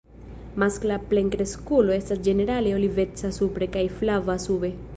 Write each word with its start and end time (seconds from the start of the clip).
Maskla 0.61 0.95
plenkreskulo 1.11 1.93
estas 1.97 2.23
ĝenerale 2.29 2.71
oliveca 2.79 3.31
supre 3.39 3.69
kaj 3.77 3.85
flava 4.01 4.39
sube. 4.49 4.73